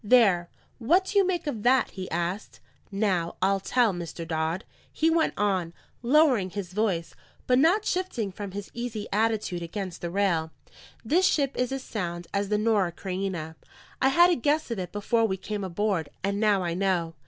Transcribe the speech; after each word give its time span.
"There, 0.03 0.49
what 0.79 1.05
do 1.05 1.19
you 1.19 1.27
make 1.27 1.45
of 1.45 1.61
that?" 1.61 1.91
he 1.91 2.09
asked. 2.09 2.59
"Now, 2.91 3.35
I'll 3.39 3.59
tell, 3.59 3.93
Mr. 3.93 4.27
Dodd," 4.27 4.65
he 4.91 5.11
went 5.11 5.35
on, 5.37 5.75
lowering 6.01 6.49
his 6.49 6.73
voice, 6.73 7.13
but 7.45 7.59
not 7.59 7.85
shifting 7.85 8.31
from 8.31 8.49
his 8.49 8.71
easy 8.73 9.07
attitude 9.13 9.61
against 9.61 10.01
the 10.01 10.09
rail, 10.09 10.49
"this 11.05 11.27
ship 11.27 11.55
is 11.55 11.71
as 11.71 11.83
sound 11.83 12.25
as 12.33 12.49
the 12.49 12.57
Norah 12.57 12.93
Creina. 12.93 13.53
I 14.01 14.07
had 14.09 14.31
a 14.31 14.35
guess 14.35 14.71
of 14.71 14.79
it 14.79 14.91
before 14.91 15.25
we 15.27 15.37
came 15.37 15.63
aboard, 15.63 16.09
and 16.23 16.39
now 16.39 16.63
I 16.63 16.73
know." 16.73 17.13